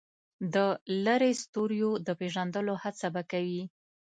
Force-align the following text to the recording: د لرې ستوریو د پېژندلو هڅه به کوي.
د 0.53 0.55
لرې 1.05 1.31
ستوریو 1.43 1.91
د 2.05 2.07
پېژندلو 2.19 2.73
هڅه 2.83 3.07
به 3.13 3.21
کوي. 3.31 3.63